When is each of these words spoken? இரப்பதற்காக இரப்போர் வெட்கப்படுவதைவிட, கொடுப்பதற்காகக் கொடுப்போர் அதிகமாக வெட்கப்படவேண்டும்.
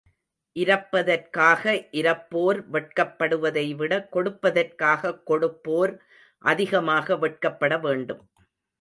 இரப்பதற்காக 0.55 1.73
இரப்போர் 1.91 2.63
வெட்கப்படுவதைவிட, 2.73 4.07
கொடுப்பதற்காகக் 4.11 5.23
கொடுப்போர் 5.27 5.97
அதிகமாக 6.39 7.15
வெட்கப்படவேண்டும். 7.15 8.21